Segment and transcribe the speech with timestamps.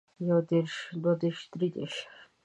[0.27, 1.95] يو دېرش دوه دېرش درې دېرش